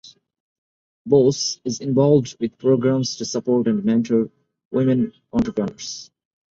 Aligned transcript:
Bose 1.05 1.59
is 1.63 1.79
involved 1.79 2.35
with 2.39 2.57
programmes 2.57 3.17
to 3.17 3.23
support 3.23 3.67
and 3.67 3.85
mentor 3.85 4.31
women 4.71 5.13
entrepreneurs. 5.31 6.09